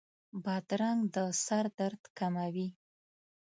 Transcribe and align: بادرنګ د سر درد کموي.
بادرنګ 0.43 1.01
د 1.13 1.17
سر 1.45 1.65
درد 1.77 2.03
کموي. 2.17 2.67